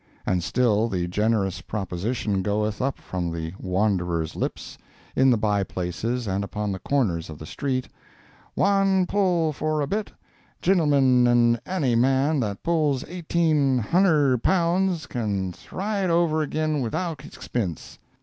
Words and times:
And 0.25 0.43
still 0.43 0.87
the 0.87 1.05
generous 1.07 1.61
proposition 1.61 2.41
goeth 2.41 2.81
up 2.81 2.97
from 2.97 3.31
the 3.31 3.53
wanderer's 3.59 4.35
lips, 4.35 4.75
in 5.15 5.29
the 5.29 5.37
by 5.37 5.61
places 5.63 6.25
and 6.25 6.43
upon 6.43 6.71
the 6.71 6.79
corners 6.79 7.29
of 7.29 7.37
the 7.37 7.45
street: 7.45 7.87
"Wan 8.55 9.05
pull 9.05 9.53
for 9.53 9.79
a 9.79 9.85
bit, 9.85 10.11
jintlemen, 10.59 11.27
an' 11.27 11.59
anny 11.67 11.93
man 11.95 12.39
that 12.39 12.63
pulls 12.63 13.03
eighteen 13.07 13.77
hundher' 13.77 14.39
pounds 14.39 15.05
can 15.05 15.53
thry 15.53 15.99
it 16.03 16.09
over 16.09 16.41
agin 16.41 16.81
widout 16.81 17.23
expinse." 17.23 17.99